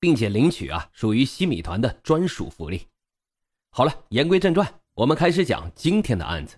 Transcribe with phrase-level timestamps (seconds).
[0.00, 2.82] 并且领取啊，属于西米团的专属福利。
[3.70, 6.56] 好了，言归正传，我们开始讲今天的案子。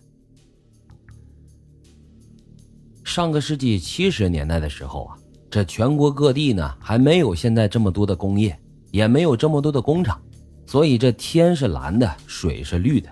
[3.04, 5.16] 上个世纪七十年代的时候啊，
[5.50, 8.56] 这全国各地呢还没有现在这么多的工业，
[8.90, 10.22] 也没有这么多的工厂，
[10.66, 13.10] 所以这天是蓝的，水是绿的，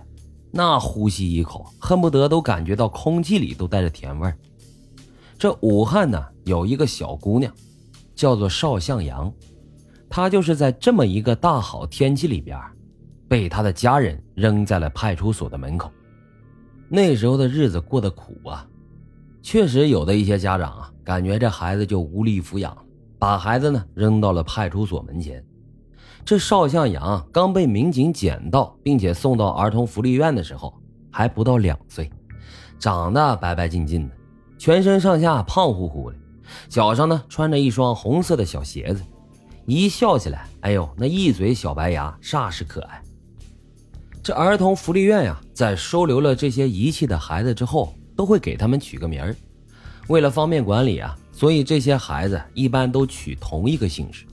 [0.52, 4.38] 那呼吸一口，恨不得都感觉到空气里都带着甜味儿。
[5.36, 7.52] 这武汉呢有一个小姑娘，
[8.14, 9.32] 叫做邵向阳。
[10.10, 12.58] 他就是在这么一个大好天气里边，
[13.28, 15.90] 被他的家人扔在了派出所的门口。
[16.88, 18.66] 那时候的日子过得苦啊，
[19.42, 22.76] 确实有的一些家长啊，感觉这孩子就无力抚养，
[23.18, 25.44] 把孩子呢扔到了派出所门前。
[26.24, 30.74] 这邵向阳刚被民警捡到，并且送到儿童福利院的时候，
[31.10, 32.10] 还不到两岁，
[32.78, 34.14] 长得白白净净的，
[34.56, 36.16] 全身上下胖乎乎的，
[36.68, 39.02] 脚上呢穿着一双红色的小鞋子。
[39.70, 43.02] 一笑起来，哎呦，那一嘴小白牙，煞是可爱。
[44.22, 49.36] 这儿童福利院呀，在收留了这些遗弃的孩子之后，都会给他们取个名儿。
[50.06, 54.24] 为了方便管理啊，所以这些孩子一般都取同一个姓氏。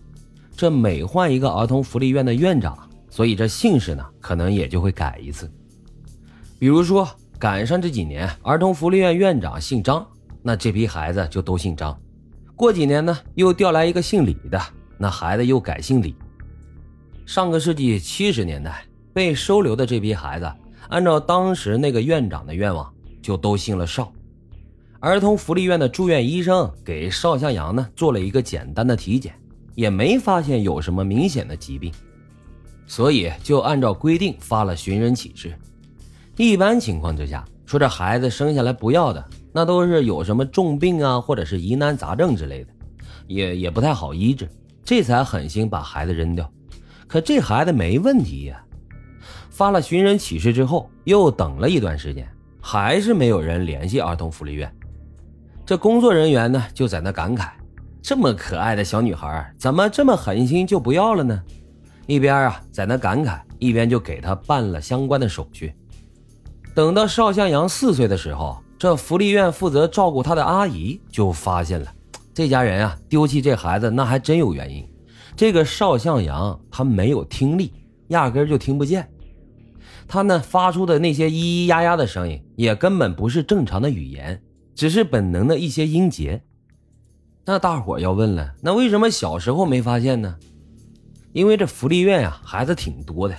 [0.56, 5.52] 这每换一个儿童福利院的院长，所以这姓氏呢，可能也就会改一次。
[6.58, 7.06] 比如说，
[7.38, 10.08] 赶上这几年儿童福利院院长姓张，
[10.42, 12.00] 那这批孩子就都姓张。
[12.56, 14.62] 过几年呢，又调来一个姓李的。
[14.98, 16.16] 那孩子又改姓李。
[17.26, 20.52] 上个世纪七十年代被收留的这批孩子，
[20.90, 24.12] 按照当时那个院长的愿望，就都姓了邵。
[25.00, 29.34] 儿童福利院的住院医生给邵向阳呢做了一个简单的体检，
[29.76, 31.92] 也没发现有什么明显的疾病，
[32.88, 35.54] 所以就按照规定发了寻人启事。
[36.38, 42.70] 一般情况之下，说这孩子生下来不要的，那都是有什么重病啊，或者是疑难杂症之类的，
[43.28, 44.48] 也也不太好医治。
[44.86, 46.50] 这才狠心把孩子扔掉，
[47.08, 48.64] 可这孩子没问题呀。
[49.50, 52.30] 发了寻人启事之后，又等了一段时间，
[52.62, 54.72] 还是没有人联系儿童福利院。
[55.66, 57.50] 这工作人员呢，就在那感慨：
[58.00, 61.42] 这么可爱的小女孩，怎么这么狠心就不要了呢？
[62.06, 65.74] 一边啊在那感慨，一边就给她办了相关的手续。
[66.76, 71.92] 等到邵向阳四岁的时候，这福利院负责照顾他的阿姨就发现了。
[72.36, 74.86] 这家人啊，丢弃这孩子那还真有原因。
[75.38, 77.72] 这个邵向阳他没有听力，
[78.10, 79.10] 压根就听不见。
[80.06, 84.42] 他呢发出的那些咿咿呀呀的声音，也根本不是正常的语言，
[84.76, 86.44] 只是本能的一些音节。
[87.46, 90.36] 那大伙要问了，那为什么小时候没发现呢？
[91.32, 93.36] 因为这福利院呀，孩子挺多的，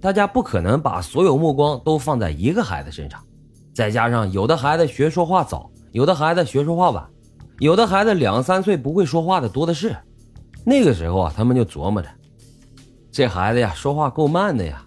[0.00, 3.20] 大家不可能把所有目光都放在一个孩子身上。
[3.74, 7.04] 再加上有的孩子学说话早，有的孩子学说话晚。
[7.58, 9.96] 有的孩子两三岁不会说话的多的是，
[10.64, 12.08] 那个时候啊，他们就琢磨着，
[13.10, 14.84] 这孩子呀说话够慢的呀，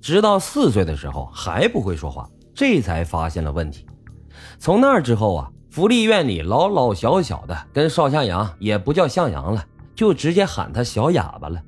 [0.00, 3.84] 直到四岁的时候还不会说话，这才发现了问题。
[4.60, 9.64] 从那之后啊，福利院里老老小小的跟邵向阳也不叫向阳了，
[9.96, 11.60] 就直接喊他小哑巴了。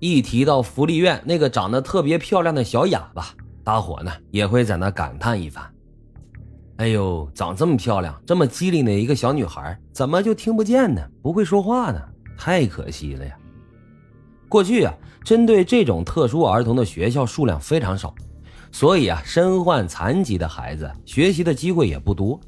[0.00, 3.28] 一提到福利院那个长得特别漂亮的小哑巴，
[3.64, 5.71] 大伙呢也会在那感叹一番。
[6.76, 11.00] 哎呦，长这么漂亮、这么机灵的一个小女孩，怎么就听不见呢？
[11.22, 12.00] 不会说话呢？
[12.36, 13.36] 太可惜了呀！
[14.48, 18.12] 过去啊，针对这种特殊儿童的学校数量非常少，
[18.72, 22.40] 所以啊，身患残疾的孩子学习的机会也不多。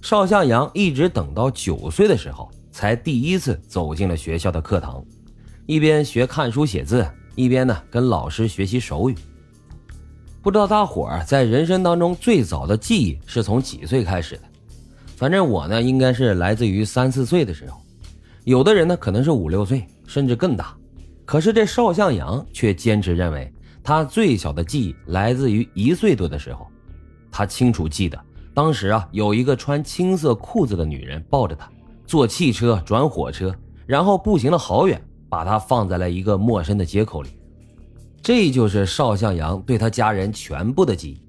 [0.00, 5.04] 邵向阳一直等到九岁的时候，才第一次走进了学校的课堂，
[5.66, 9.14] 一边学看书写字，一边呢跟老师学习手语。
[10.46, 14.42] 不知道大伙儿在人生当中最早的记忆是从几岁开始的？
[15.16, 17.80] 反正我呢，应该是来自于三四岁的时候。
[18.44, 20.72] 有的人呢，可能是五六岁，甚至更大。
[21.24, 23.52] 可是这邵向阳却坚持认为，
[23.82, 26.64] 他最小的记忆来自于一岁多的时候。
[27.28, 28.16] 他清楚记得，
[28.54, 31.68] 当时啊，有一个穿青色裤子的女人抱着他，
[32.06, 33.52] 坐汽车转火车，
[33.84, 37.30] 然后步行了好远，把他放在了一个陌生的街口里。
[38.26, 41.22] 这就是邵向阳对他家人全部的记忆。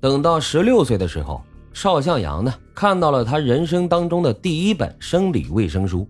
[0.00, 1.40] 等到十六岁的时候，
[1.72, 6.04] 邵向阳呢看到了他人生当中的第一本生理卫生书，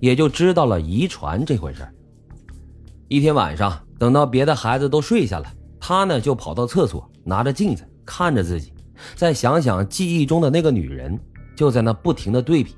[0.00, 1.80] 也就知道了遗传这回事
[3.08, 5.50] 一天晚上，等到别的孩子都睡下了，
[5.80, 8.70] 他呢就跑到厕所，拿着镜子看着自己，
[9.14, 11.18] 再想想记忆中的那个女人，
[11.56, 12.76] 就在那不停的对比。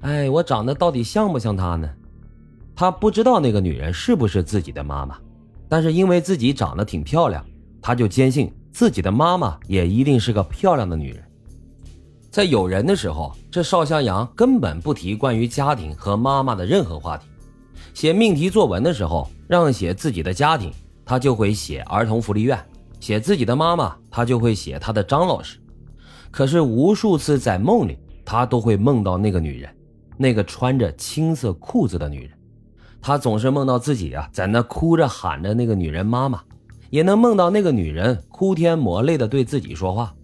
[0.00, 1.86] 哎，我长得到底像不像她呢？
[2.74, 5.18] 他不知道那个女人是不是自己的妈妈，
[5.72, 7.42] 但是因为自己长得挺漂亮，
[7.80, 11.24] 他就坚信自己的妈妈也一定是个漂亮的女人。
[12.30, 17.26] 在有人的时候，这邵向阳根本不提关于家庭和妈妈的任何话题。
[17.94, 20.70] 写命题作文的时候，让写自己的家庭，
[21.06, 22.58] 他就会写儿童福利院；
[23.00, 25.58] 写自己的妈妈，他就会写他的张老师。
[26.30, 27.96] 可是无数次在梦里，
[28.26, 29.74] 他都会梦到那个女人，
[30.18, 32.32] 那个穿着青色裤子的女人。
[33.02, 36.40] 他总是梦到自己啊，在那哭着喊着那个女人妈妈，
[36.88, 40.14] 也能梦到那个女人哭天抹泪的对自己说话。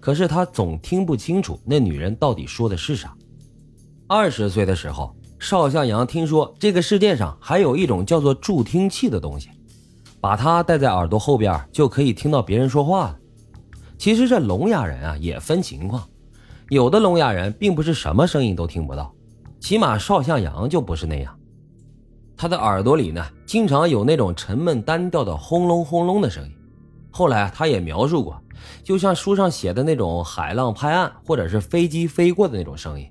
[0.00, 3.14] 可是他总听不清楚那女人到底说的是啥。
[4.08, 9.50] 二十岁的时候，邵向阳听说这个世界上还有一种叫做助听器的东西，
[10.20, 13.18] 把它戴在耳朵后边就可以听到别人说话了。
[13.98, 16.02] 其实这聋哑人啊也分情况，
[16.70, 19.14] 有的聋哑人并不是什么声音都听不到，
[19.60, 21.38] 起码邵向阳就不是那样。
[22.42, 26.52] 他的耳朵里呢，经常有那种沉闷单调的轰隆轰隆的声音。
[27.08, 28.36] 后来他也描述过。
[28.82, 33.08] 就像书上写的那种海浪拍岸，或者是飞机飞过的那种声音。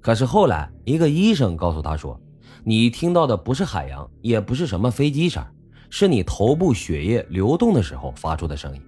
[0.00, 2.18] 可是后来，一个医生告诉他说
[2.64, 5.44] ：“你听到的不是海洋，也不是什么飞机声，
[5.90, 8.80] 是你头部血液流动的时候发出的声音。”